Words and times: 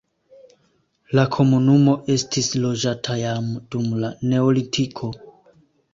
La 1.17 1.25
komunumo 1.35 1.93
estis 2.15 2.49
loĝata 2.63 3.19
jam 3.21 3.53
dum 3.77 3.95
la 4.05 4.11
neolitiko. 4.33 5.13